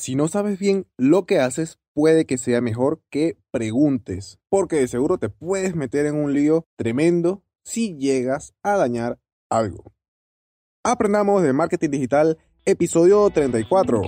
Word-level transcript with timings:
Si 0.00 0.16
no 0.16 0.28
sabes 0.28 0.58
bien 0.58 0.86
lo 0.96 1.26
que 1.26 1.40
haces, 1.40 1.78
puede 1.92 2.24
que 2.24 2.38
sea 2.38 2.62
mejor 2.62 3.02
que 3.10 3.36
preguntes, 3.50 4.38
porque 4.48 4.76
de 4.76 4.88
seguro 4.88 5.18
te 5.18 5.28
puedes 5.28 5.76
meter 5.76 6.06
en 6.06 6.14
un 6.14 6.32
lío 6.32 6.66
tremendo 6.76 7.44
si 7.64 7.98
llegas 7.98 8.54
a 8.62 8.78
dañar 8.78 9.18
algo. 9.50 9.92
Aprendamos 10.82 11.42
de 11.42 11.52
marketing 11.52 11.90
digital, 11.90 12.38
episodio 12.64 13.28
34. 13.28 14.00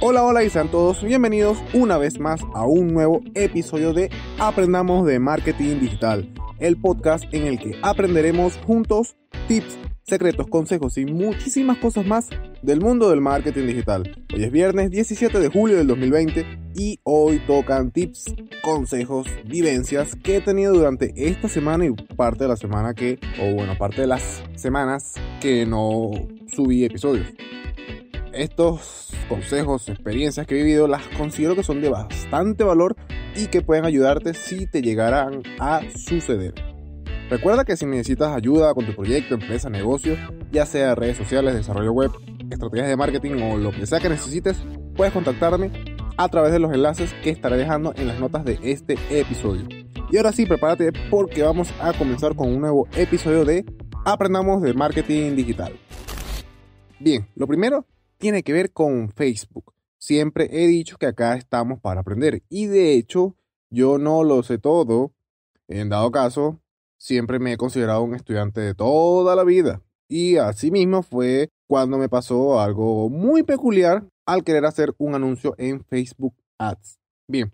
Hola, 0.00 0.22
hola 0.22 0.44
y 0.44 0.50
sean 0.50 0.70
todos 0.70 1.02
bienvenidos 1.02 1.58
una 1.74 1.98
vez 1.98 2.20
más 2.20 2.42
a 2.54 2.64
un 2.64 2.94
nuevo 2.94 3.22
episodio 3.34 3.92
de 3.92 4.08
Aprendamos 4.38 5.04
de 5.04 5.18
Marketing 5.18 5.80
Digital, 5.80 6.32
el 6.60 6.80
podcast 6.80 7.24
en 7.32 7.48
el 7.48 7.58
que 7.58 7.76
aprenderemos 7.82 8.56
juntos 8.58 9.16
tips 9.48 9.76
secretos, 10.08 10.46
consejos 10.46 10.96
y 10.96 11.04
muchísimas 11.04 11.76
cosas 11.78 12.06
más 12.06 12.28
del 12.62 12.80
mundo 12.80 13.10
del 13.10 13.20
marketing 13.20 13.66
digital. 13.66 14.24
Hoy 14.34 14.44
es 14.44 14.50
viernes 14.50 14.90
17 14.90 15.38
de 15.38 15.48
julio 15.48 15.76
del 15.76 15.86
2020 15.86 16.46
y 16.74 16.98
hoy 17.02 17.40
tocan 17.46 17.90
tips, 17.90 18.34
consejos, 18.62 19.26
vivencias 19.44 20.16
que 20.16 20.36
he 20.36 20.40
tenido 20.40 20.72
durante 20.72 21.12
esta 21.16 21.48
semana 21.48 21.84
y 21.84 21.90
parte 21.90 22.44
de 22.44 22.48
la 22.48 22.56
semana 22.56 22.94
que, 22.94 23.18
o 23.40 23.54
bueno, 23.54 23.76
parte 23.76 24.00
de 24.00 24.06
las 24.06 24.42
semanas 24.56 25.14
que 25.40 25.66
no 25.66 26.10
subí 26.54 26.84
episodios. 26.84 27.26
Estos 28.32 29.10
consejos, 29.28 29.88
experiencias 29.88 30.46
que 30.46 30.54
he 30.54 30.62
vivido, 30.62 30.88
las 30.88 31.06
considero 31.08 31.54
que 31.54 31.62
son 31.62 31.82
de 31.82 31.90
bastante 31.90 32.64
valor 32.64 32.96
y 33.36 33.46
que 33.48 33.60
pueden 33.60 33.84
ayudarte 33.84 34.32
si 34.32 34.66
te 34.66 34.80
llegaran 34.80 35.42
a 35.58 35.82
suceder. 35.94 36.67
Recuerda 37.30 37.64
que 37.66 37.76
si 37.76 37.84
necesitas 37.84 38.34
ayuda 38.34 38.72
con 38.72 38.86
tu 38.86 38.94
proyecto, 38.94 39.34
empresa, 39.34 39.68
negocio, 39.68 40.16
ya 40.50 40.64
sea 40.64 40.94
redes 40.94 41.18
sociales, 41.18 41.54
desarrollo 41.54 41.92
web, 41.92 42.10
estrategias 42.50 42.88
de 42.88 42.96
marketing 42.96 43.42
o 43.42 43.58
lo 43.58 43.70
que 43.70 43.84
sea 43.84 44.00
que 44.00 44.08
necesites, 44.08 44.56
puedes 44.96 45.12
contactarme 45.12 45.70
a 46.16 46.28
través 46.28 46.52
de 46.52 46.58
los 46.58 46.72
enlaces 46.72 47.12
que 47.22 47.28
estaré 47.28 47.58
dejando 47.58 47.92
en 47.96 48.08
las 48.08 48.18
notas 48.18 48.46
de 48.46 48.58
este 48.62 48.96
episodio. 49.10 49.68
Y 50.10 50.16
ahora 50.16 50.32
sí, 50.32 50.46
prepárate 50.46 50.90
porque 51.10 51.42
vamos 51.42 51.68
a 51.82 51.92
comenzar 51.92 52.34
con 52.34 52.48
un 52.48 52.60
nuevo 52.62 52.88
episodio 52.96 53.44
de 53.44 53.66
Aprendamos 54.06 54.62
de 54.62 54.72
Marketing 54.72 55.36
Digital. 55.36 55.78
Bien, 56.98 57.28
lo 57.34 57.46
primero 57.46 57.84
tiene 58.16 58.42
que 58.42 58.54
ver 58.54 58.72
con 58.72 59.10
Facebook. 59.10 59.74
Siempre 59.98 60.48
he 60.50 60.66
dicho 60.66 60.96
que 60.96 61.06
acá 61.06 61.34
estamos 61.34 61.78
para 61.78 62.00
aprender 62.00 62.42
y 62.48 62.66
de 62.66 62.94
hecho 62.94 63.36
yo 63.68 63.98
no 63.98 64.24
lo 64.24 64.42
sé 64.42 64.56
todo. 64.56 65.12
En 65.68 65.90
dado 65.90 66.10
caso, 66.10 66.58
siempre 66.98 67.38
me 67.38 67.52
he 67.52 67.56
considerado 67.56 68.02
un 68.02 68.14
estudiante 68.14 68.60
de 68.60 68.74
toda 68.74 69.34
la 69.34 69.44
vida. 69.44 69.82
Y 70.08 70.36
asimismo 70.36 71.02
fue 71.02 71.50
cuando 71.66 71.98
me 71.98 72.08
pasó 72.08 72.60
algo 72.60 73.08
muy 73.08 73.42
peculiar 73.42 74.04
al 74.26 74.44
querer 74.44 74.64
hacer 74.66 74.94
un 74.98 75.14
anuncio 75.14 75.54
en 75.58 75.84
Facebook 75.84 76.34
Ads. 76.58 76.98
Bien, 77.28 77.52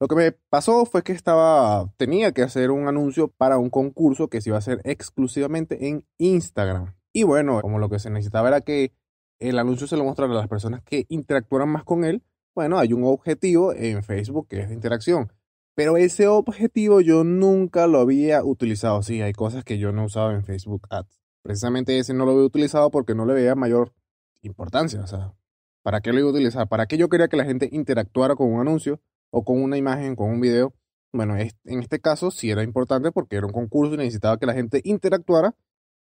lo 0.00 0.08
que 0.08 0.14
me 0.14 0.32
pasó 0.32 0.84
fue 0.86 1.02
que 1.02 1.12
estaba, 1.12 1.92
tenía 1.96 2.32
que 2.32 2.42
hacer 2.42 2.70
un 2.70 2.86
anuncio 2.86 3.28
para 3.28 3.58
un 3.58 3.70
concurso 3.70 4.28
que 4.28 4.40
se 4.40 4.50
iba 4.50 4.56
a 4.56 4.58
hacer 4.58 4.80
exclusivamente 4.84 5.88
en 5.88 6.04
Instagram. 6.18 6.94
Y 7.12 7.22
bueno, 7.22 7.60
como 7.60 7.78
lo 7.78 7.88
que 7.88 7.98
se 7.98 8.10
necesitaba 8.10 8.48
era 8.48 8.60
que 8.60 8.92
el 9.38 9.58
anuncio 9.58 9.86
se 9.86 9.96
lo 9.96 10.04
mostrara 10.04 10.32
a 10.32 10.36
las 10.36 10.48
personas 10.48 10.82
que 10.82 11.06
interactuaran 11.08 11.68
más 11.68 11.84
con 11.84 12.04
él, 12.04 12.22
bueno, 12.54 12.78
hay 12.78 12.92
un 12.92 13.04
objetivo 13.04 13.72
en 13.74 14.02
Facebook 14.02 14.48
que 14.48 14.60
es 14.60 14.70
interacción. 14.70 15.32
Pero 15.76 15.98
ese 15.98 16.26
objetivo 16.26 17.02
yo 17.02 17.22
nunca 17.22 17.86
lo 17.86 18.00
había 18.00 18.42
utilizado. 18.42 19.02
Sí, 19.02 19.20
hay 19.20 19.34
cosas 19.34 19.62
que 19.62 19.76
yo 19.76 19.92
no 19.92 20.06
usaba 20.06 20.32
en 20.32 20.42
Facebook 20.42 20.86
Ads. 20.88 21.20
Precisamente 21.42 21.98
ese 21.98 22.14
no 22.14 22.24
lo 22.24 22.32
había 22.32 22.44
utilizado 22.44 22.90
porque 22.90 23.14
no 23.14 23.26
le 23.26 23.34
veía 23.34 23.54
mayor 23.54 23.92
importancia. 24.40 25.02
O 25.02 25.06
sea, 25.06 25.34
¿para 25.82 26.00
qué 26.00 26.14
lo 26.14 26.18
iba 26.18 26.28
a 26.28 26.32
utilizar? 26.32 26.66
¿Para 26.66 26.86
qué 26.86 26.96
yo 26.96 27.10
quería 27.10 27.28
que 27.28 27.36
la 27.36 27.44
gente 27.44 27.68
interactuara 27.70 28.36
con 28.36 28.50
un 28.50 28.62
anuncio 28.62 29.02
o 29.28 29.44
con 29.44 29.62
una 29.62 29.76
imagen, 29.76 30.16
con 30.16 30.30
un 30.30 30.40
video? 30.40 30.72
Bueno, 31.12 31.36
en 31.36 31.78
este 31.78 32.00
caso 32.00 32.30
sí 32.30 32.50
era 32.50 32.62
importante 32.62 33.12
porque 33.12 33.36
era 33.36 33.46
un 33.46 33.52
concurso 33.52 33.94
y 33.94 33.98
necesitaba 33.98 34.38
que 34.38 34.46
la 34.46 34.54
gente 34.54 34.80
interactuara, 34.82 35.54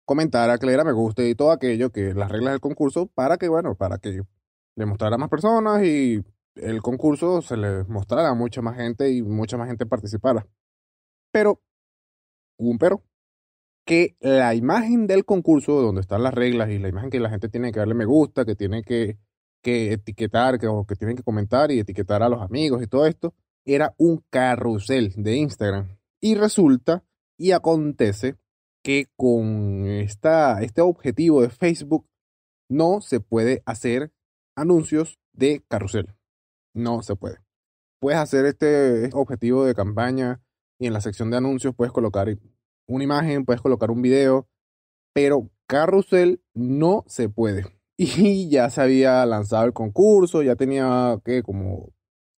comentara, 0.06 0.60
que 0.60 0.68
le 0.68 0.74
diera 0.74 0.84
me 0.84 0.94
gusta 0.94 1.24
y 1.24 1.34
todo 1.34 1.52
aquello, 1.52 1.90
que 1.90 2.14
las 2.14 2.32
reglas 2.32 2.54
del 2.54 2.62
concurso, 2.62 3.08
para 3.08 3.38
que, 3.38 3.50
bueno, 3.50 3.74
para 3.74 3.98
que 3.98 4.22
le 4.76 4.86
mostrara 4.86 5.16
a 5.16 5.18
más 5.18 5.30
personas 5.30 5.84
y 5.84 6.24
el 6.56 6.82
concurso 6.82 7.42
se 7.42 7.58
le 7.58 7.84
mostrara 7.86 8.30
a 8.30 8.36
mucha 8.36 8.62
más 8.62 8.78
gente 8.78 9.12
y 9.12 9.22
mucha 9.22 9.58
más 9.58 9.68
gente 9.68 9.86
participara. 9.86 10.48
Pero, 11.32 11.62
hubo 12.58 12.70
un 12.70 12.78
pero, 12.78 13.04
que 13.86 14.16
la 14.20 14.56
imagen 14.56 15.08
del 15.08 15.26
concurso, 15.26 15.82
donde 15.82 16.02
están 16.02 16.24
las 16.24 16.34
reglas 16.34 16.70
y 16.70 16.80
la 16.80 16.90
imagen 16.90 17.10
que 17.10 17.20
la 17.20 17.30
gente 17.30 17.50
tiene 17.50 17.72
que 17.72 17.80
darle 17.80 17.96
me 17.96 18.06
gusta, 18.06 18.46
que 18.46 18.56
tiene 18.56 18.84
que, 18.84 19.18
que 19.62 19.94
etiquetar, 19.94 20.60
que, 20.60 20.68
o 20.68 20.86
que 20.86 20.96
tienen 20.96 21.18
que 21.18 21.24
comentar 21.24 21.72
y 21.72 21.80
etiquetar 21.80 22.24
a 22.24 22.30
los 22.30 22.42
amigos 22.42 22.82
y 22.82 22.88
todo 22.88 23.08
esto, 23.08 23.34
era 23.66 23.94
un 23.98 24.24
carrusel 24.30 25.14
de 25.16 25.36
Instagram. 25.38 25.98
Y 26.22 26.36
resulta 26.36 27.04
y 27.38 27.52
acontece 27.52 28.38
que 28.84 29.08
con 29.16 29.88
esta, 29.88 30.62
este 30.62 30.82
objetivo 30.82 31.42
de 31.42 31.50
Facebook 31.50 32.08
no 32.70 33.02
se 33.02 33.20
puede 33.20 33.64
hacer 33.66 34.12
anuncios 34.56 35.20
de 35.34 35.64
carrusel. 35.68 36.14
No 36.74 37.02
se 37.02 37.16
puede. 37.16 37.40
Puedes 38.00 38.20
hacer 38.20 38.46
este 38.46 39.10
objetivo 39.14 39.66
de 39.66 39.76
campaña 39.76 40.42
y 40.80 40.88
en 40.88 40.94
la 40.94 41.02
sección 41.02 41.32
de 41.32 41.38
anuncios 41.38 41.76
puedes 41.76 41.94
colocar 41.94 42.28
una 42.88 43.04
imagen, 43.04 43.46
puedes 43.46 43.62
colocar 43.62 43.92
un 43.92 44.02
video, 44.02 44.48
pero 45.14 45.50
carrusel 45.68 46.42
no 46.54 47.04
se 47.08 47.30
puede. 47.30 47.66
Y 47.96 48.50
ya 48.50 48.72
se 48.72 48.82
había 48.82 49.24
lanzado 49.26 49.66
el 49.66 49.74
concurso, 49.74 50.42
ya 50.42 50.56
tenía 50.56 51.20
que 51.24 51.44
como 51.44 51.94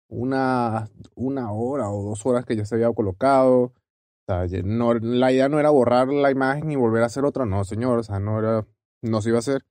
una, 0.08 0.90
una 1.14 1.52
hora 1.52 1.90
o 1.90 2.02
dos 2.02 2.26
horas 2.26 2.44
que 2.44 2.56
ya 2.56 2.64
se 2.64 2.74
había 2.74 2.92
colocado. 2.92 3.72
O 4.26 4.48
sea, 4.48 4.62
no, 4.64 4.94
la 4.94 5.32
idea 5.32 5.48
no 5.48 5.60
era 5.60 5.70
borrar 5.70 6.08
la 6.08 6.30
imagen 6.30 6.70
y 6.72 6.76
volver 6.76 7.02
a 7.02 7.06
hacer 7.06 7.24
otra, 7.24 7.46
no, 7.46 7.64
señor, 7.64 8.00
o 8.00 8.02
sea, 8.02 8.18
no 8.18 8.38
era, 8.38 8.66
no 9.02 9.22
se 9.22 9.28
iba 9.28 9.38
a 9.38 9.40
hacer. 9.40 9.64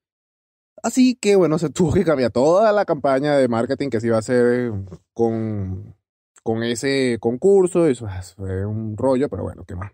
Así 0.84 1.16
que 1.16 1.38
bueno, 1.38 1.58
se 1.58 1.70
tuvo 1.72 1.94
que 1.94 2.04
cambiar 2.04 2.32
toda 2.32 2.72
la 2.72 2.86
campaña 2.86 3.38
de 3.38 3.48
marketing 3.48 3.90
que 3.90 4.00
se 4.00 4.08
iba 4.08 4.18
a 4.18 4.20
hacer 4.20 4.72
con, 5.14 5.96
con 6.44 6.64
ese 6.64 7.18
concurso. 7.20 7.88
Eso 7.88 8.08
fue 8.36 8.66
un 8.66 8.96
rollo, 8.98 9.30
pero 9.30 9.44
bueno, 9.44 9.64
qué 9.66 9.76
más. 9.76 9.92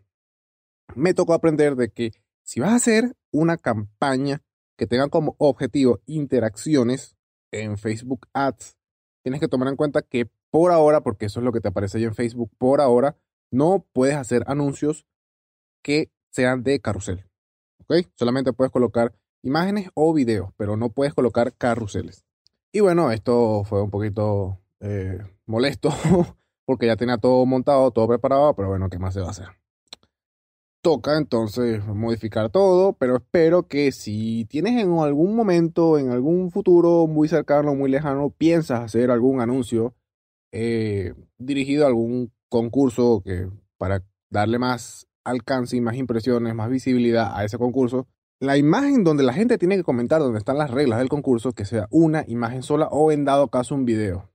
Me 0.95 1.13
tocó 1.13 1.33
aprender 1.33 1.75
de 1.75 1.91
que 1.91 2.11
si 2.43 2.59
vas 2.59 2.71
a 2.71 2.75
hacer 2.75 3.15
una 3.31 3.57
campaña 3.57 4.41
que 4.75 4.87
tenga 4.87 5.07
como 5.09 5.35
objetivo 5.37 5.99
interacciones 6.07 7.15
en 7.51 7.77
Facebook 7.77 8.27
Ads, 8.33 8.75
tienes 9.23 9.39
que 9.39 9.47
tomar 9.47 9.67
en 9.67 9.75
cuenta 9.75 10.01
que 10.01 10.31
por 10.49 10.71
ahora, 10.71 11.01
porque 11.01 11.27
eso 11.27 11.39
es 11.39 11.43
lo 11.43 11.51
que 11.51 11.61
te 11.61 11.67
aparece 11.67 11.99
ahí 11.99 12.05
en 12.05 12.15
Facebook, 12.15 12.51
por 12.57 12.81
ahora 12.81 13.15
no 13.51 13.85
puedes 13.93 14.15
hacer 14.15 14.43
anuncios 14.47 15.05
que 15.83 16.11
sean 16.31 16.63
de 16.63 16.79
carrusel. 16.79 17.25
¿Ok? 17.81 18.07
Solamente 18.15 18.53
puedes 18.53 18.71
colocar 18.71 19.13
imágenes 19.41 19.89
o 19.93 20.13
videos, 20.13 20.51
pero 20.57 20.77
no 20.77 20.89
puedes 20.89 21.13
colocar 21.13 21.53
carruseles. 21.53 22.25
Y 22.71 22.81
bueno, 22.81 23.11
esto 23.11 23.63
fue 23.63 23.81
un 23.81 23.89
poquito 23.89 24.59
eh, 24.79 25.19
molesto 25.45 25.89
porque 26.65 26.85
ya 26.85 26.95
tenía 26.95 27.17
todo 27.17 27.45
montado, 27.45 27.91
todo 27.91 28.07
preparado, 28.07 28.55
pero 28.55 28.69
bueno, 28.69 28.89
¿qué 28.89 28.99
más 28.99 29.13
se 29.13 29.21
va 29.21 29.27
a 29.27 29.31
hacer? 29.31 29.47
Toca 30.81 31.17
entonces 31.17 31.85
modificar 31.85 32.49
todo, 32.51 32.93
pero 32.93 33.17
espero 33.17 33.67
que 33.67 33.91
si 33.91 34.45
tienes 34.45 34.81
en 34.81 34.97
algún 34.99 35.35
momento, 35.35 35.97
en 35.97 36.11
algún 36.11 36.51
futuro 36.51 37.07
muy 37.07 37.27
cercano, 37.27 37.75
muy 37.75 37.89
lejano, 37.89 38.29
piensas 38.29 38.81
hacer 38.81 39.11
algún 39.11 39.41
anuncio 39.41 39.93
eh, 40.51 41.13
dirigido 41.37 41.85
a 41.85 41.87
algún 41.87 42.31
concurso 42.49 43.21
que 43.25 43.49
para 43.77 44.03
darle 44.29 44.59
más 44.59 45.07
alcance 45.23 45.75
y 45.75 45.81
más 45.81 45.95
impresiones, 45.95 46.55
más 46.55 46.69
visibilidad 46.69 47.35
a 47.35 47.43
ese 47.43 47.57
concurso, 47.57 48.07
la 48.39 48.57
imagen 48.57 49.03
donde 49.03 49.23
la 49.23 49.33
gente 49.33 49.57
tiene 49.57 49.75
que 49.75 49.83
comentar 49.83 50.21
donde 50.21 50.39
están 50.39 50.57
las 50.57 50.71
reglas 50.71 50.99
del 50.99 51.09
concurso, 51.09 51.51
que 51.51 51.65
sea 51.65 51.87
una 51.91 52.23
imagen 52.27 52.63
sola 52.63 52.87
o 52.87 53.11
en 53.11 53.25
dado 53.25 53.49
caso 53.49 53.75
un 53.75 53.85
video. 53.85 54.29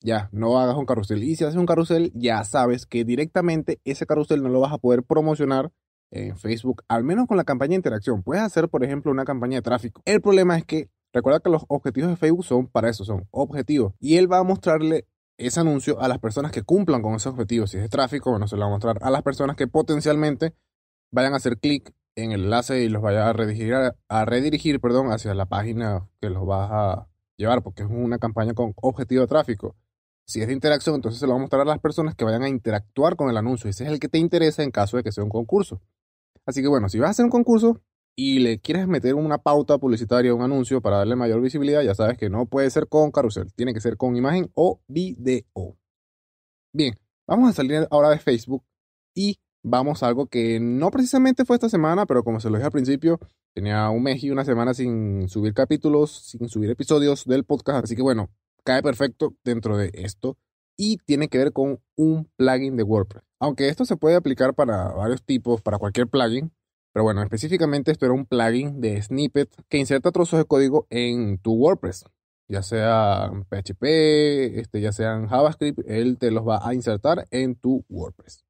Ya, 0.00 0.28
no 0.32 0.58
hagas 0.58 0.76
un 0.76 0.84
carrusel. 0.84 1.22
Y 1.22 1.36
si 1.36 1.44
haces 1.44 1.56
un 1.56 1.64
carrusel, 1.64 2.12
ya 2.14 2.44
sabes 2.44 2.84
que 2.84 3.04
directamente 3.04 3.80
ese 3.84 4.06
carrusel 4.06 4.42
no 4.42 4.48
lo 4.48 4.60
vas 4.60 4.72
a 4.72 4.78
poder 4.78 5.02
promocionar 5.02 5.72
en 6.10 6.36
Facebook, 6.36 6.82
al 6.88 7.04
menos 7.04 7.26
con 7.26 7.36
la 7.36 7.44
campaña 7.44 7.70
de 7.70 7.76
interacción. 7.76 8.22
Puedes 8.22 8.42
hacer, 8.42 8.68
por 8.68 8.84
ejemplo, 8.84 9.10
una 9.10 9.24
campaña 9.24 9.56
de 9.56 9.62
tráfico. 9.62 10.02
El 10.04 10.20
problema 10.20 10.58
es 10.58 10.64
que 10.64 10.90
recuerda 11.12 11.40
que 11.40 11.48
los 11.48 11.64
objetivos 11.68 12.10
de 12.10 12.16
Facebook 12.16 12.44
son 12.44 12.66
para 12.66 12.90
eso, 12.90 13.04
son 13.04 13.26
objetivos. 13.30 13.94
Y 13.98 14.16
él 14.16 14.30
va 14.30 14.38
a 14.38 14.42
mostrarle 14.42 15.06
ese 15.38 15.60
anuncio 15.60 16.00
a 16.00 16.08
las 16.08 16.18
personas 16.18 16.52
que 16.52 16.62
cumplan 16.62 17.02
con 17.02 17.14
ese 17.14 17.28
objetivo. 17.28 17.66
Si 17.66 17.78
es 17.78 17.88
tráfico, 17.88 18.30
bueno, 18.30 18.46
se 18.46 18.56
lo 18.56 18.62
va 18.62 18.66
a 18.66 18.70
mostrar 18.70 18.98
a 19.00 19.10
las 19.10 19.22
personas 19.22 19.56
que 19.56 19.66
potencialmente 19.66 20.54
vayan 21.10 21.32
a 21.32 21.36
hacer 21.36 21.58
clic 21.58 21.92
en 22.16 22.32
el 22.32 22.44
enlace 22.44 22.82
y 22.82 22.88
los 22.88 23.02
vaya 23.02 23.28
a 23.28 23.32
redirigir, 23.32 23.74
a, 23.74 24.24
redirigir 24.24 24.80
perdón, 24.80 25.12
hacia 25.12 25.34
la 25.34 25.46
página 25.46 26.08
que 26.20 26.30
los 26.30 26.46
vas 26.46 26.70
a 26.72 27.08
llevar, 27.36 27.62
porque 27.62 27.82
es 27.82 27.88
una 27.90 28.18
campaña 28.18 28.54
con 28.54 28.74
objetivo 28.82 29.22
de 29.22 29.28
tráfico. 29.28 29.76
Si 30.26 30.40
es 30.40 30.46
de 30.46 30.54
interacción, 30.54 30.94
entonces 30.94 31.20
se 31.20 31.26
lo 31.26 31.32
va 31.32 31.38
a 31.38 31.40
mostrar 31.40 31.62
a 31.62 31.66
las 31.66 31.80
personas 31.80 32.14
que 32.14 32.24
vayan 32.24 32.42
a 32.42 32.48
interactuar 32.48 33.16
con 33.16 33.28
el 33.28 33.36
anuncio. 33.36 33.68
Ese 33.68 33.84
es 33.84 33.90
el 33.90 34.00
que 34.00 34.08
te 34.08 34.18
interesa 34.18 34.62
en 34.62 34.70
caso 34.70 34.96
de 34.96 35.02
que 35.02 35.12
sea 35.12 35.24
un 35.24 35.30
concurso. 35.30 35.82
Así 36.46 36.62
que 36.62 36.68
bueno, 36.68 36.88
si 36.88 36.98
vas 36.98 37.08
a 37.08 37.10
hacer 37.10 37.24
un 37.24 37.30
concurso, 37.30 37.80
y 38.16 38.38
le 38.38 38.60
quieres 38.60 38.86
meter 38.86 39.14
una 39.14 39.38
pauta 39.38 39.78
publicitaria, 39.78 40.34
un 40.34 40.42
anuncio 40.42 40.80
para 40.80 40.98
darle 40.98 41.16
mayor 41.16 41.40
visibilidad, 41.40 41.82
ya 41.82 41.94
sabes 41.94 42.16
que 42.16 42.30
no 42.30 42.46
puede 42.46 42.70
ser 42.70 42.88
con 42.88 43.10
carrusel, 43.10 43.52
tiene 43.54 43.74
que 43.74 43.80
ser 43.80 43.96
con 43.96 44.16
imagen 44.16 44.50
o 44.54 44.80
video. 44.86 45.76
Bien, 46.72 46.94
vamos 47.26 47.50
a 47.50 47.52
salir 47.52 47.86
ahora 47.90 48.10
de 48.10 48.18
Facebook 48.18 48.64
y 49.14 49.38
vamos 49.64 50.02
a 50.02 50.06
algo 50.06 50.26
que 50.26 50.60
no 50.60 50.90
precisamente 50.90 51.44
fue 51.44 51.56
esta 51.56 51.68
semana, 51.68 52.06
pero 52.06 52.22
como 52.22 52.38
se 52.38 52.50
lo 52.50 52.56
dije 52.56 52.66
al 52.66 52.72
principio, 52.72 53.18
tenía 53.54 53.88
un 53.90 54.02
mes 54.02 54.22
y 54.22 54.30
una 54.30 54.44
semana 54.44 54.74
sin 54.74 55.28
subir 55.28 55.54
capítulos, 55.54 56.12
sin 56.12 56.48
subir 56.48 56.70
episodios 56.70 57.24
del 57.24 57.44
podcast, 57.44 57.84
así 57.84 57.96
que 57.96 58.02
bueno, 58.02 58.30
cae 58.62 58.82
perfecto 58.82 59.34
dentro 59.42 59.76
de 59.76 59.90
esto 59.94 60.36
y 60.76 60.98
tiene 60.98 61.28
que 61.28 61.38
ver 61.38 61.52
con 61.52 61.80
un 61.96 62.30
plugin 62.36 62.76
de 62.76 62.82
WordPress. 62.82 63.24
Aunque 63.40 63.68
esto 63.68 63.84
se 63.84 63.96
puede 63.96 64.16
aplicar 64.16 64.54
para 64.54 64.88
varios 64.92 65.24
tipos, 65.24 65.62
para 65.62 65.78
cualquier 65.78 66.08
plugin, 66.08 66.52
pero 66.92 67.04
bueno, 67.04 67.22
específicamente 67.22 67.90
esto 67.90 68.04
era 68.04 68.14
un 68.14 68.26
plugin 68.26 68.80
de 68.80 69.00
snippet 69.02 69.50
que 69.68 69.78
inserta 69.78 70.12
trozos 70.12 70.38
de 70.38 70.44
código 70.44 70.86
en 70.90 71.38
tu 71.38 71.54
WordPress, 71.54 72.04
ya 72.48 72.62
sea 72.62 73.30
PHP, 73.48 73.82
este, 74.58 74.80
ya 74.80 74.92
sea 74.92 75.26
JavaScript, 75.26 75.80
él 75.86 76.18
te 76.18 76.30
los 76.30 76.46
va 76.46 76.66
a 76.66 76.74
insertar 76.74 77.26
en 77.30 77.54
tu 77.56 77.84
WordPress. 77.88 78.44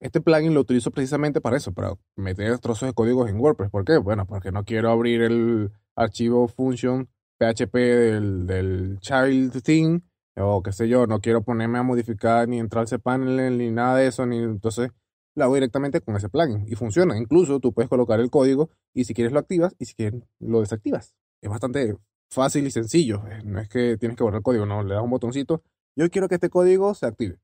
Este 0.00 0.20
plugin 0.20 0.54
lo 0.54 0.60
utilizo 0.60 0.90
precisamente 0.92 1.40
para 1.40 1.56
eso, 1.56 1.72
para 1.72 1.94
meter 2.14 2.58
trozos 2.60 2.88
de 2.88 2.92
código 2.94 3.26
en 3.26 3.40
WordPress. 3.40 3.70
¿Por 3.70 3.84
qué? 3.84 3.98
Bueno, 3.98 4.26
porque 4.26 4.52
no 4.52 4.64
quiero 4.64 4.90
abrir 4.90 5.22
el 5.22 5.72
archivo 5.96 6.46
function 6.46 7.08
PHP 7.38 7.74
del, 7.74 8.98
child 9.00 9.62
thing 9.62 10.00
o 10.36 10.62
qué 10.62 10.72
sé 10.72 10.88
yo, 10.88 11.06
no 11.08 11.20
quiero 11.20 11.42
ponerme 11.42 11.78
a 11.78 11.82
modificar 11.82 12.48
ni 12.48 12.60
entrar 12.60 12.84
ese 12.84 13.00
panel 13.00 13.58
ni 13.58 13.70
nada 13.70 13.96
de 13.96 14.06
eso, 14.06 14.24
ni 14.24 14.38
entonces 14.38 14.90
lo 15.34 15.44
hago 15.44 15.54
directamente 15.54 16.00
con 16.00 16.16
ese 16.16 16.28
plugin 16.28 16.64
y 16.68 16.76
funciona. 16.76 17.16
Incluso 17.18 17.58
tú 17.58 17.72
puedes 17.72 17.88
colocar 17.88 18.20
el 18.20 18.30
código 18.30 18.70
y 18.94 19.04
si 19.04 19.14
quieres 19.14 19.32
lo 19.32 19.40
activas 19.40 19.74
y 19.78 19.86
si 19.86 19.94
quieres 19.94 20.22
lo 20.38 20.60
desactivas. 20.60 21.14
Es 21.40 21.50
bastante 21.50 21.96
fácil 22.30 22.66
y 22.66 22.70
sencillo. 22.70 23.24
Eh, 23.28 23.42
no 23.44 23.60
es 23.60 23.68
que 23.68 23.96
tienes 23.96 24.16
que 24.16 24.22
borrar 24.22 24.38
el 24.38 24.42
código, 24.44 24.66
no, 24.66 24.82
le 24.82 24.94
das 24.94 25.02
un 25.02 25.10
botoncito. 25.10 25.62
Yo 25.96 26.08
quiero 26.10 26.28
que 26.28 26.36
este 26.36 26.50
código 26.50 26.94
se 26.94 27.06
active. 27.06 27.38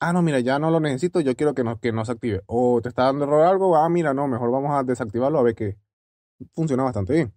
Ah, 0.00 0.12
no, 0.12 0.22
mira, 0.22 0.38
ya 0.40 0.58
no 0.58 0.70
lo 0.70 0.78
necesito, 0.80 1.20
yo 1.20 1.34
quiero 1.34 1.54
que 1.54 1.64
no, 1.64 1.80
que 1.80 1.92
no 1.92 2.04
se 2.04 2.12
active. 2.12 2.42
O 2.46 2.80
te 2.80 2.88
está 2.88 3.04
dando 3.04 3.24
error 3.24 3.44
algo, 3.44 3.76
ah, 3.76 3.88
mira, 3.88 4.14
no, 4.14 4.28
mejor 4.28 4.50
vamos 4.52 4.70
a 4.72 4.84
desactivarlo 4.84 5.38
a 5.38 5.42
ver 5.42 5.54
que 5.56 5.76
funciona 6.54 6.84
bastante 6.84 7.14
bien. 7.14 7.34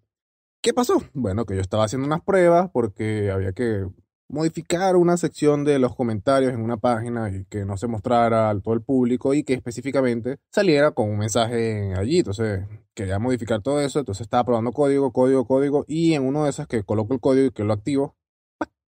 ¿Qué 0.61 0.73
pasó? 0.73 1.01
Bueno, 1.13 1.45
que 1.45 1.55
yo 1.55 1.61
estaba 1.61 1.85
haciendo 1.85 2.05
unas 2.05 2.21
pruebas 2.21 2.69
porque 2.71 3.31
había 3.31 3.51
que 3.53 3.87
modificar 4.31 4.95
una 4.95 5.17
sección 5.17 5.63
de 5.65 5.79
los 5.79 5.95
comentarios 5.95 6.53
en 6.53 6.61
una 6.61 6.77
página 6.77 7.29
y 7.29 7.45
que 7.45 7.65
no 7.65 7.77
se 7.77 7.87
mostrara 7.87 8.49
a 8.49 8.59
todo 8.59 8.73
el 8.75 8.81
público 8.81 9.33
y 9.33 9.43
que 9.43 9.53
específicamente 9.53 10.37
saliera 10.51 10.91
con 10.91 11.09
un 11.09 11.17
mensaje 11.17 11.93
allí. 11.95 12.19
Entonces 12.19 12.65
quería 12.93 13.19
modificar 13.19 13.61
todo 13.61 13.81
eso, 13.81 13.99
entonces 13.99 14.21
estaba 14.21 14.45
probando 14.45 14.71
código, 14.71 15.11
código, 15.11 15.45
código 15.45 15.85
y 15.87 16.13
en 16.13 16.23
uno 16.23 16.43
de 16.43 16.51
esos 16.51 16.67
que 16.67 16.83
coloco 16.83 17.13
el 17.13 17.19
código 17.19 17.47
y 17.47 17.51
que 17.51 17.63
lo 17.63 17.73
activo, 17.73 18.15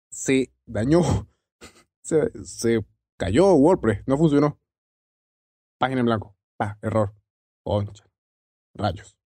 se 0.09 0.51
dañó, 0.65 1.01
se, 2.03 2.29
se 2.43 2.85
cayó 3.17 3.53
WordPress, 3.53 4.03
no 4.07 4.17
funcionó. 4.17 4.59
Página 5.79 6.01
en 6.01 6.05
blanco, 6.05 6.35
pa, 6.57 6.77
error, 6.81 7.13
concha, 7.63 8.05
rayos. 8.73 9.17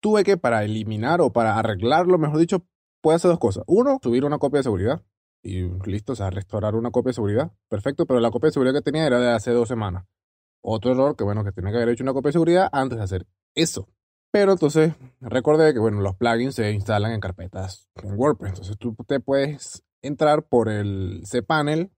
Tuve 0.00 0.24
que 0.24 0.36
para 0.36 0.64
eliminar 0.64 1.20
o 1.20 1.32
para 1.32 1.58
arreglarlo, 1.58 2.18
mejor 2.18 2.38
dicho, 2.38 2.66
puede 3.00 3.16
hacer 3.16 3.30
dos 3.30 3.38
cosas. 3.38 3.64
Uno, 3.66 3.98
subir 4.02 4.24
una 4.24 4.38
copia 4.38 4.58
de 4.58 4.64
seguridad 4.64 5.02
y 5.42 5.68
listo, 5.88 6.12
o 6.12 6.16
sea, 6.16 6.30
restaurar 6.30 6.74
una 6.74 6.90
copia 6.90 7.10
de 7.10 7.14
seguridad. 7.14 7.52
Perfecto, 7.68 8.06
pero 8.06 8.20
la 8.20 8.30
copia 8.30 8.48
de 8.48 8.52
seguridad 8.52 8.74
que 8.74 8.82
tenía 8.82 9.06
era 9.06 9.20
de 9.20 9.30
hace 9.30 9.52
dos 9.52 9.68
semanas. 9.68 10.06
Otro 10.60 10.92
error 10.92 11.14
que, 11.16 11.24
bueno, 11.24 11.44
que 11.44 11.52
tenía 11.52 11.70
que 11.70 11.76
haber 11.76 11.90
hecho 11.90 12.02
una 12.02 12.12
copia 12.12 12.28
de 12.28 12.32
seguridad 12.32 12.68
antes 12.72 12.98
de 12.98 13.04
hacer 13.04 13.26
eso. 13.54 13.88
Pero 14.32 14.52
entonces 14.52 14.94
recordé 15.20 15.72
que, 15.72 15.78
bueno, 15.78 16.00
los 16.00 16.16
plugins 16.16 16.56
se 16.56 16.72
instalan 16.72 17.12
en 17.12 17.20
carpetas 17.20 17.88
en 18.02 18.18
WordPress. 18.18 18.54
Entonces 18.54 18.76
tú 18.76 18.96
te 19.06 19.20
puedes 19.20 19.84
entrar 20.02 20.42
por 20.48 20.68
el 20.68 21.22
cPanel. 21.30 21.92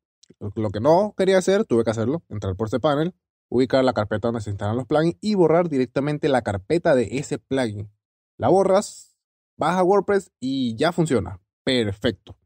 Lo 0.55 0.71
que 0.71 0.81
no 0.81 1.15
quería 1.17 1.39
hacer, 1.39 1.65
tuve 1.65 1.85
que 1.85 1.91
hacerlo. 1.91 2.23
Entrar 2.29 2.57
por 2.57 2.71
cPanel, 2.71 3.15
ubicar 3.49 3.85
la 3.85 3.93
carpeta 3.93 4.29
donde 4.29 4.41
se 4.41 4.51
instalan 4.51 4.77
los 4.77 4.87
plugins 4.87 5.17
y 5.21 5.35
borrar 5.35 5.69
directamente 5.69 6.29
la 6.29 6.43
carpeta 6.43 6.95
de 6.95 7.19
ese 7.19 7.39
plugin. 7.39 7.91
La 8.37 8.49
borras, 8.49 9.17
vas 9.57 9.77
a 9.77 9.83
WordPress 9.83 10.31
y 10.41 10.77
ya 10.77 10.93
funciona. 10.93 11.41
Perfecto. 11.65 12.37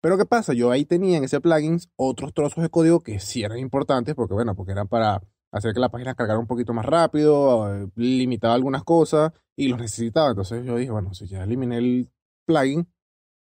Pero 0.00 0.16
¿qué 0.16 0.24
pasa? 0.24 0.54
Yo 0.54 0.70
ahí 0.70 0.86
tenía 0.86 1.18
en 1.18 1.24
ese 1.24 1.40
plugin 1.40 1.78
otros 1.96 2.32
trozos 2.32 2.62
de 2.62 2.70
código 2.70 3.00
que 3.00 3.20
sí 3.20 3.42
eran 3.42 3.58
importantes 3.58 4.14
porque, 4.14 4.34
bueno, 4.34 4.54
porque 4.54 4.72
eran 4.72 4.88
para 4.88 5.22
hacer 5.52 5.74
que 5.74 5.80
la 5.80 5.90
página 5.90 6.14
cargara 6.14 6.38
un 6.38 6.46
poquito 6.46 6.72
más 6.72 6.86
rápido, 6.86 7.74
eh, 7.74 7.88
limitaba 7.96 8.54
algunas 8.54 8.84
cosas 8.84 9.32
y 9.56 9.68
los 9.68 9.78
necesitaba. 9.78 10.30
Entonces 10.30 10.64
yo 10.64 10.76
dije, 10.76 10.90
bueno, 10.90 11.12
si 11.12 11.26
ya 11.26 11.42
eliminé 11.42 11.78
el 11.78 12.10
plugin 12.46 12.88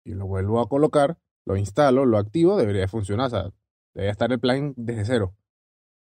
y 0.05 0.15
lo 0.15 0.27
vuelvo 0.27 0.61
a 0.61 0.69
colocar, 0.69 1.19
lo 1.45 1.57
instalo, 1.57 2.07
lo 2.07 2.19
activo, 2.19 2.57
debería 2.57 2.89
funcionar. 2.89 3.27
O 3.27 3.31
sea, 3.31 3.51
debería 3.95 4.13
estar 4.13 4.33
el 4.33 4.41
plugin 4.41 4.75
desde 4.77 5.05
cero. 5.05 5.35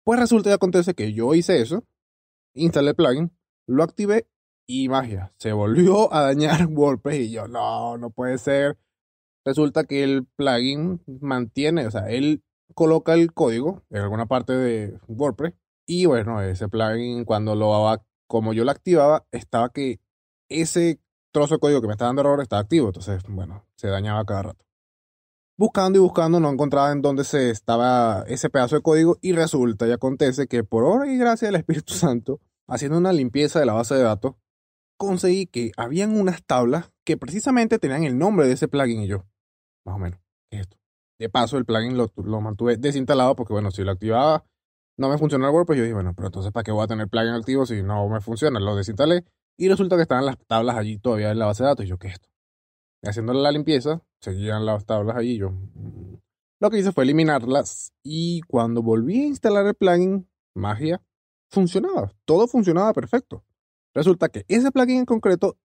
Pues 0.04 0.18
resulta 0.18 0.50
y 0.50 0.52
acontece 0.52 0.94
que 0.94 1.12
yo 1.12 1.34
hice 1.34 1.60
eso, 1.60 1.84
instalé 2.54 2.90
el 2.90 2.96
plugin, 2.96 3.32
lo 3.66 3.82
activé 3.82 4.26
y 4.66 4.88
magia, 4.88 5.32
se 5.36 5.52
volvió 5.52 6.12
a 6.12 6.22
dañar 6.22 6.66
WordPress 6.70 7.20
y 7.20 7.30
yo, 7.30 7.46
no, 7.48 7.98
no 7.98 8.10
puede 8.10 8.38
ser 8.38 8.78
resulta 9.44 9.84
que 9.84 10.04
el 10.04 10.26
plugin 10.36 11.02
mantiene, 11.20 11.86
o 11.86 11.90
sea, 11.90 12.08
él 12.08 12.42
coloca 12.74 13.14
el 13.14 13.32
código 13.32 13.82
en 13.90 14.02
alguna 14.02 14.26
parte 14.26 14.52
de 14.52 14.98
WordPress 15.08 15.54
y 15.86 16.06
bueno, 16.06 16.40
ese 16.42 16.68
plugin 16.68 17.24
cuando 17.24 17.54
lo 17.54 18.00
como 18.26 18.54
yo 18.54 18.64
lo 18.64 18.70
activaba, 18.70 19.26
estaba 19.30 19.70
que 19.70 20.00
ese 20.48 21.00
trozo 21.32 21.54
de 21.54 21.60
código 21.60 21.80
que 21.80 21.86
me 21.86 21.92
estaba 21.92 22.08
dando 22.08 22.22
error 22.22 22.40
estaba 22.40 22.62
activo, 22.62 22.88
entonces 22.88 23.22
bueno, 23.28 23.66
se 23.76 23.88
dañaba 23.88 24.24
cada 24.24 24.42
rato. 24.42 24.64
Buscando 25.58 25.98
y 25.98 26.02
buscando 26.02 26.40
no 26.40 26.50
encontraba 26.50 26.92
en 26.92 27.02
dónde 27.02 27.24
se 27.24 27.50
estaba 27.50 28.24
ese 28.26 28.50
pedazo 28.50 28.76
de 28.76 28.82
código 28.82 29.18
y 29.20 29.32
resulta 29.32 29.86
y 29.86 29.92
acontece 29.92 30.46
que 30.46 30.64
por 30.64 30.84
obra 30.84 31.06
y 31.12 31.18
gracia 31.18 31.46
del 31.48 31.56
Espíritu 31.56 31.94
Santo, 31.94 32.40
haciendo 32.66 32.98
una 32.98 33.12
limpieza 33.12 33.60
de 33.60 33.66
la 33.66 33.74
base 33.74 33.94
de 33.94 34.02
datos, 34.02 34.34
conseguí 34.96 35.46
que 35.46 35.72
habían 35.76 36.18
unas 36.18 36.42
tablas 36.44 36.92
que 37.04 37.16
precisamente 37.16 37.78
tenían 37.78 38.04
el 38.04 38.18
nombre 38.18 38.46
de 38.46 38.54
ese 38.54 38.68
plugin 38.68 39.02
y 39.02 39.08
yo, 39.08 39.26
más 39.84 39.96
o 39.96 39.98
menos. 39.98 40.20
esto? 40.50 40.78
De 41.18 41.28
paso, 41.28 41.58
el 41.58 41.64
plugin 41.64 41.96
lo, 41.96 42.40
mantuve 42.40 42.76
desinstalado 42.76 43.36
porque, 43.36 43.52
bueno, 43.52 43.70
si 43.70 43.82
lo 43.82 43.92
activaba 43.92 44.44
no 44.98 45.08
me 45.08 45.18
funcionaba 45.18 45.50
el 45.50 45.54
WordPress. 45.54 45.78
Yo 45.78 45.84
dije, 45.84 45.94
bueno, 45.94 46.12
pero 46.14 46.28
entonces, 46.28 46.52
¿para 46.52 46.64
qué 46.64 46.72
voy 46.72 46.84
a 46.84 46.86
tener 46.86 47.08
plugin 47.08 47.34
activo 47.34 47.66
si 47.66 47.82
no 47.82 48.08
me 48.08 48.20
funciona? 48.20 48.60
Lo 48.60 48.76
desinstalé 48.76 49.24
y 49.56 49.68
resulta 49.68 49.96
que 49.96 50.02
estaban 50.02 50.26
las 50.26 50.38
tablas 50.46 50.76
allí 50.76 50.98
todavía 50.98 51.30
en 51.30 51.38
la 51.38 51.46
base 51.46 51.62
de 51.62 51.68
datos. 51.68 51.84
Y 51.84 51.88
yo, 51.88 51.98
¿qué 51.98 52.08
es 52.08 52.14
esto? 52.14 52.28
Haciéndole 53.02 53.40
la 53.40 53.50
limpieza, 53.50 54.02
seguían 54.20 54.64
las 54.64 54.86
tablas 54.86 55.16
allí. 55.16 55.38
Yo, 55.38 55.50
mm". 55.50 56.16
lo 56.60 56.70
que 56.70 56.78
hice 56.78 56.92
fue 56.92 57.04
eliminarlas 57.04 57.92
y 58.02 58.40
cuando 58.42 58.82
volví 58.82 59.22
a 59.22 59.26
instalar 59.26 59.66
el 59.66 59.74
plugin, 59.74 60.28
magia, 60.54 61.02
funcionaba. 61.50 62.12
Todo 62.24 62.46
funcionaba 62.46 62.92
perfecto. 62.92 63.44
Resulta 63.94 64.28
que 64.28 64.44
ese 64.48 64.70
plugin 64.70 65.00
en 65.00 65.04
concreto, 65.04 65.58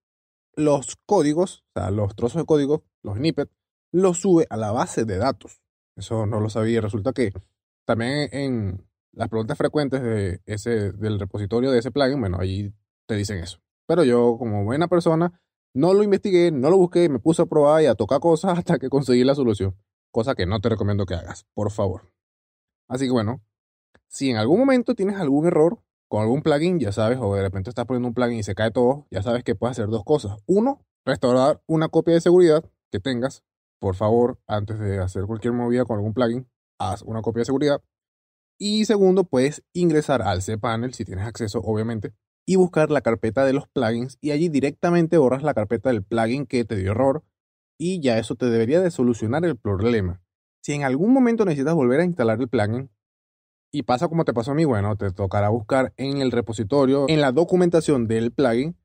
los 0.54 0.96
códigos, 1.06 1.64
o 1.74 1.80
sea, 1.80 1.90
los 1.90 2.14
trozos 2.14 2.42
de 2.42 2.46
código, 2.46 2.84
los 3.02 3.16
snippets, 3.16 3.52
lo 3.92 4.12
sube 4.14 4.46
a 4.50 4.56
la 4.56 4.72
base 4.72 5.04
de 5.04 5.16
datos. 5.16 5.62
Eso 5.96 6.26
no 6.26 6.40
lo 6.40 6.50
sabía. 6.50 6.80
Resulta 6.80 7.12
que 7.12 7.32
también 7.86 8.28
en 8.32 8.88
las 9.12 9.28
preguntas 9.28 9.56
frecuentes 9.56 10.02
de 10.02 10.40
ese, 10.44 10.92
del 10.92 11.18
repositorio 11.18 11.70
de 11.70 11.78
ese 11.78 11.90
plugin, 11.90 12.20
bueno, 12.20 12.38
ahí 12.40 12.72
te 13.06 13.16
dicen 13.16 13.38
eso. 13.38 13.60
Pero 13.86 14.04
yo, 14.04 14.36
como 14.38 14.64
buena 14.64 14.88
persona, 14.88 15.40
no 15.78 15.94
lo 15.94 16.02
investigué, 16.02 16.50
no 16.50 16.70
lo 16.70 16.76
busqué, 16.76 17.08
me 17.08 17.18
puse 17.18 17.42
a 17.42 17.46
probar 17.46 17.82
y 17.82 17.86
a 17.86 17.94
tocar 17.94 18.20
cosas 18.20 18.58
hasta 18.58 18.78
que 18.78 18.88
conseguí 18.88 19.24
la 19.24 19.34
solución. 19.34 19.76
Cosa 20.10 20.34
que 20.34 20.46
no 20.46 20.60
te 20.60 20.68
recomiendo 20.68 21.06
que 21.06 21.14
hagas, 21.14 21.46
por 21.54 21.70
favor. 21.70 22.12
Así 22.88 23.06
que 23.06 23.12
bueno, 23.12 23.42
si 24.08 24.30
en 24.30 24.36
algún 24.36 24.58
momento 24.58 24.94
tienes 24.94 25.16
algún 25.16 25.46
error 25.46 25.82
con 26.08 26.22
algún 26.22 26.42
plugin, 26.42 26.80
ya 26.80 26.92
sabes, 26.92 27.18
o 27.20 27.34
de 27.34 27.42
repente 27.42 27.70
estás 27.70 27.84
poniendo 27.84 28.08
un 28.08 28.14
plugin 28.14 28.38
y 28.38 28.42
se 28.42 28.54
cae 28.54 28.70
todo, 28.70 29.06
ya 29.10 29.22
sabes 29.22 29.44
que 29.44 29.54
puedes 29.54 29.78
hacer 29.78 29.88
dos 29.90 30.04
cosas. 30.04 30.38
Uno, 30.46 30.84
restaurar 31.04 31.62
una 31.66 31.88
copia 31.88 32.14
de 32.14 32.20
seguridad 32.20 32.64
que 32.90 32.98
tengas 32.98 33.44
por 33.78 33.94
favor, 33.94 34.40
antes 34.46 34.78
de 34.78 34.98
hacer 34.98 35.24
cualquier 35.24 35.52
movida 35.52 35.84
con 35.84 35.96
algún 35.96 36.12
plugin, 36.12 36.48
haz 36.78 37.02
una 37.02 37.22
copia 37.22 37.40
de 37.40 37.46
seguridad. 37.46 37.82
Y 38.58 38.84
segundo, 38.86 39.24
puedes 39.24 39.62
ingresar 39.72 40.22
al 40.22 40.42
cPanel, 40.42 40.94
si 40.94 41.04
tienes 41.04 41.26
acceso, 41.26 41.60
obviamente, 41.60 42.12
y 42.48 42.56
buscar 42.56 42.90
la 42.90 43.02
carpeta 43.02 43.44
de 43.44 43.52
los 43.52 43.68
plugins 43.68 44.16
y 44.22 44.30
allí 44.30 44.48
directamente 44.48 45.18
borras 45.18 45.42
la 45.42 45.52
carpeta 45.52 45.90
del 45.90 46.02
plugin 46.02 46.46
que 46.46 46.64
te 46.64 46.76
dio 46.76 46.92
error 46.92 47.22
y 47.76 48.00
ya 48.00 48.16
eso 48.16 48.36
te 48.36 48.46
debería 48.46 48.80
de 48.80 48.90
solucionar 48.90 49.44
el 49.44 49.54
problema. 49.54 50.22
Si 50.62 50.72
en 50.72 50.82
algún 50.82 51.12
momento 51.12 51.44
necesitas 51.44 51.74
volver 51.74 52.00
a 52.00 52.04
instalar 52.04 52.40
el 52.40 52.48
plugin 52.48 52.88
y 53.70 53.82
pasa 53.82 54.08
como 54.08 54.24
te 54.24 54.32
pasó 54.32 54.52
a 54.52 54.54
mí, 54.54 54.64
bueno, 54.64 54.96
te 54.96 55.10
tocará 55.10 55.50
buscar 55.50 55.92
en 55.98 56.22
el 56.22 56.32
repositorio, 56.32 57.04
en 57.10 57.20
la 57.20 57.32
documentación 57.32 58.08
del 58.08 58.32
plugin, 58.32 58.78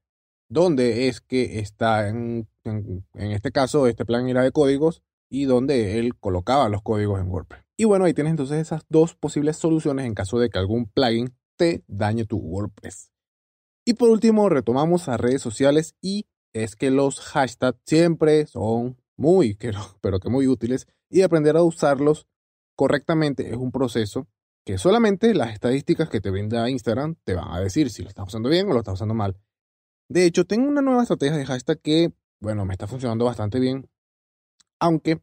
donde 0.50 1.08
es 1.08 1.22
que 1.22 1.60
está 1.60 2.10
en, 2.10 2.50
en, 2.66 3.06
este 3.14 3.54
caso, 3.54 3.88
este 3.88 4.04
plan 4.04 4.28
era 4.28 4.44
de 4.44 4.52
códigos 4.52 5.04
y 5.30 5.46
donde 5.46 6.00
él 6.00 6.18
colocaba 6.20 6.68
los 6.68 6.82
códigos 6.82 7.22
en 7.22 7.30
WordPress. 7.30 7.64
Y 7.78 7.86
bueno, 7.86 8.04
ahí 8.04 8.14
tienes 8.14 8.32
entonces 8.32 8.60
esas 8.60 8.86
dos 8.90 9.16
posibles 9.16 9.56
soluciones 9.56 10.06
en 10.06 10.16
caso 10.16 10.38
de 10.38 10.50
que 10.50 10.60
algún 10.60 10.86
plugin 10.88 11.34
te 11.56 11.86
dañe 11.88 12.26
tu 12.26 12.40
WordPress. 12.40 13.13
Y 13.86 13.96
por 13.96 14.10
último, 14.10 14.48
retomamos 14.50 15.10
a 15.10 15.18
redes 15.18 15.42
sociales 15.42 15.96
y 16.02 16.26
es 16.54 16.76
que 16.76 16.92
los 16.92 17.20
hashtags 17.20 17.80
siempre 17.86 18.48
son 18.48 18.98
muy, 19.18 19.58
pero 20.02 20.20
que 20.20 20.30
muy 20.30 20.48
útiles 20.48 20.88
y 21.10 21.22
aprender 21.22 21.58
a 21.58 21.64
usarlos 21.64 22.28
correctamente 22.76 23.50
es 23.50 23.58
un 23.58 23.72
proceso 23.72 24.28
que 24.66 24.78
solamente 24.78 25.34
las 25.34 25.54
estadísticas 25.54 26.10
que 26.10 26.22
te 26.22 26.32
brinda 26.32 26.70
Instagram 26.70 27.16
te 27.24 27.36
van 27.36 27.52
a 27.52 27.60
decir 27.60 27.90
si 27.90 28.02
lo 28.02 28.10
estás 28.10 28.28
usando 28.28 28.50
bien 28.50 28.70
o 28.70 28.74
lo 28.74 28.80
estás 28.80 28.96
usando 28.96 29.14
mal. 29.14 29.38
De 30.10 30.26
hecho, 30.26 30.46
tengo 30.46 30.68
una 30.68 30.82
nueva 30.82 31.02
estrategia 31.02 31.38
de 31.38 31.46
hashtag 31.46 31.82
que, 31.82 32.14
bueno, 32.40 32.66
me 32.66 32.74
está 32.74 32.88
funcionando 32.88 33.26
bastante 33.26 33.60
bien. 33.60 33.90
Aunque, 34.80 35.22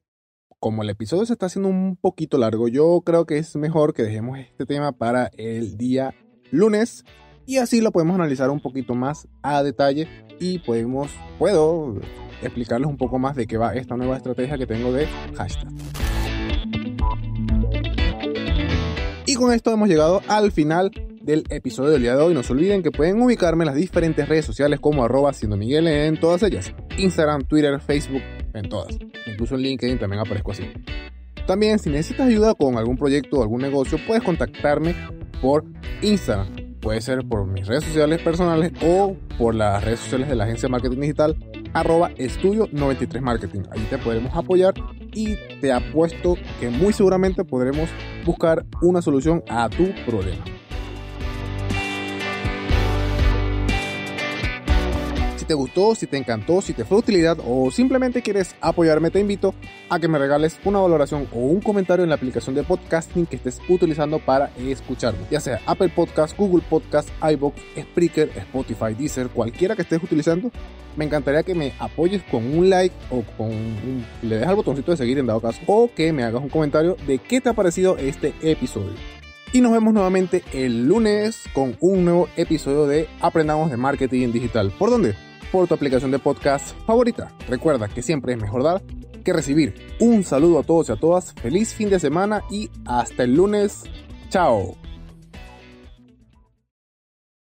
como 0.59 0.83
el 0.83 0.91
episodio 0.91 1.25
se 1.25 1.33
está 1.33 1.47
haciendo 1.47 1.69
un 1.69 1.97
poquito 1.97 2.37
largo, 2.37 2.69
yo 2.69 3.03
creo 3.05 3.25
que 3.25 3.39
es 3.39 3.57
mejor 3.57 3.95
que 3.95 4.03
dejemos 4.03 4.39
este 4.39 4.67
tema 4.67 4.93
para 4.93 5.31
el 5.37 5.79
día 5.79 6.15
lunes 6.51 7.05
y 7.47 7.59
así 7.59 7.81
lo 7.81 7.91
podemos 7.91 8.15
analizar 8.15 8.51
un 8.51 8.61
poquito 8.61 8.95
más 8.95 9.29
a 9.43 9.63
detalle 9.63 10.09
y 10.39 10.59
podemos, 10.59 11.11
puedo 11.39 11.97
explicarles 12.43 12.89
un 12.89 12.97
poco 12.97 13.19
más 13.19 13.37
de 13.37 13.47
qué 13.47 13.57
va 13.57 13.75
esta 13.75 13.97
nueva 13.97 14.17
estrategia 14.17 14.57
que 14.57 14.67
tengo 14.67 14.93
de 14.93 15.07
hashtag. 15.37 15.71
Y 19.27 19.35
con 19.35 19.53
esto 19.53 19.73
hemos 19.73 19.89
llegado 19.89 20.23
al 20.27 20.51
final 20.51 20.91
del 21.23 21.45
episodio 21.51 21.91
del 21.91 22.03
día 22.03 22.17
de 22.17 22.23
hoy. 22.23 22.35
No 22.35 22.43
se 22.43 22.53
olviden 22.53 22.83
que 22.83 22.91
pueden 22.91 23.21
ubicarme 23.23 23.63
en 23.63 23.67
las 23.67 23.77
diferentes 23.77 24.29
redes 24.29 24.45
sociales 24.45 24.81
como 24.81 25.05
arroba 25.05 25.33
siendo 25.33 25.57
Miguel 25.57 25.87
en 25.87 26.19
todas 26.19 26.43
ellas. 26.43 26.75
Instagram, 26.99 27.45
Twitter, 27.45 27.79
Facebook, 27.81 28.23
en 28.55 28.69
todas. 28.69 28.99
Incluso 29.27 29.55
en 29.55 29.61
LinkedIn 29.63 29.99
también 29.99 30.21
aparezco 30.21 30.53
así. 30.53 30.65
También 31.47 31.79
si 31.79 31.91
necesitas 31.91 32.27
ayuda 32.27 32.55
con 32.55 32.77
algún 32.77 32.97
proyecto 32.97 33.39
o 33.39 33.43
algún 33.43 33.61
negocio, 33.61 33.99
puedes 34.07 34.23
contactarme 34.23 34.95
por 35.41 35.65
Instagram. 36.03 36.60
Puede 36.81 37.01
ser 37.03 37.27
por 37.29 37.47
mis 37.47 37.67
redes 37.67 37.85
sociales 37.85 38.23
personales 38.23 38.73
o 38.83 39.17
por 39.39 39.55
las 39.55 39.85
redes 39.85 40.01
sociales 40.01 40.29
de 40.29 40.37
la 40.37 40.45
agencia 40.45 40.67
de 40.67 40.73
marketing 40.73 41.01
digital 41.01 41.37
arroba 41.73 42.11
estudio 42.17 42.69
93 42.73 43.23
marketing. 43.23 43.63
Ahí 43.71 43.87
te 43.91 43.99
podremos 43.99 44.35
apoyar 44.35 44.75
y 45.13 45.37
te 45.61 45.73
apuesto 45.73 46.37
que 46.59 46.71
muy 46.71 46.93
seguramente 46.93 47.45
podremos 47.45 47.91
buscar 48.25 48.65
una 48.81 49.03
solución 49.03 49.43
a 49.49 49.69
tu 49.69 49.93
problema. 50.07 50.43
Te 55.51 55.55
gustó, 55.55 55.97
si 55.97 56.07
te 56.07 56.17
encantó, 56.17 56.63
si 56.63 56.75
te 56.75 56.85
fue 56.85 56.99
de 56.99 57.01
utilidad 57.01 57.39
o 57.45 57.73
simplemente 57.73 58.23
quieres 58.23 58.55
apoyarme, 58.61 59.11
te 59.11 59.19
invito 59.19 59.53
a 59.89 59.99
que 59.99 60.07
me 60.07 60.17
regales 60.17 60.61
una 60.65 60.79
valoración 60.79 61.27
o 61.33 61.41
un 61.41 61.61
comentario 61.61 62.05
en 62.05 62.09
la 62.11 62.15
aplicación 62.15 62.55
de 62.55 62.63
podcasting 62.63 63.27
que 63.27 63.35
estés 63.35 63.61
utilizando 63.69 64.21
para 64.21 64.53
escucharme, 64.57 65.19
ya 65.29 65.41
sea 65.41 65.61
Apple 65.67 65.89
Podcast, 65.89 66.39
Google 66.39 66.63
Podcast, 66.71 67.09
iBox, 67.33 67.61
Spreaker, 67.77 68.31
Spotify, 68.37 68.95
Deezer, 68.97 69.27
cualquiera 69.27 69.75
que 69.75 69.83
estés 69.83 70.01
utilizando. 70.01 70.53
Me 70.95 71.05
encantaría 71.05 71.43
que 71.43 71.57
me 71.57 71.73
apoyes 71.81 72.23
con 72.31 72.45
un 72.57 72.71
like 72.71 72.95
o 73.11 73.25
con 73.37 73.49
un, 73.49 74.07
le 74.23 74.37
dejas 74.37 74.51
el 74.51 74.57
botoncito 74.57 74.93
de 74.93 74.99
seguir 74.99 75.19
en 75.19 75.27
dado 75.27 75.41
caso 75.41 75.61
o 75.67 75.91
que 75.93 76.13
me 76.13 76.23
hagas 76.23 76.41
un 76.41 76.49
comentario 76.49 76.97
de 77.09 77.19
qué 77.19 77.41
te 77.41 77.49
ha 77.49 77.55
parecido 77.55 77.97
este 77.97 78.35
episodio. 78.41 78.93
Y 79.53 79.63
nos 79.63 79.73
vemos 79.73 79.93
nuevamente 79.93 80.45
el 80.53 80.87
lunes 80.87 81.43
con 81.53 81.77
un 81.81 82.05
nuevo 82.05 82.29
episodio 82.37 82.87
de 82.87 83.09
Aprendamos 83.21 83.69
de 83.69 83.77
Marketing 83.77 84.31
Digital. 84.31 84.71
¿Por 84.79 84.91
dónde? 84.91 85.30
Por 85.51 85.67
tu 85.69 85.75
aplicación 85.75 86.11
de 86.11 86.19
podcast 86.19 86.77
favorita. 86.87 87.33
Recuerda 87.49 87.89
que 87.89 88.03
siempre 88.03 88.33
es 88.33 88.41
mejor 88.41 88.63
dar 88.63 88.83
que 89.23 89.33
recibir. 89.33 89.75
Un 90.01 90.25
saludo 90.25 90.61
a 90.61 90.63
todos 90.63 90.89
y 90.89 90.93
a 90.93 90.97
todas, 90.97 91.33
feliz 91.35 91.75
fin 91.75 91.91
de 91.91 92.01
semana 92.01 92.43
y 92.51 92.71
hasta 92.87 93.25
el 93.25 93.35
lunes. 93.35 93.85
Chao. 94.29 94.80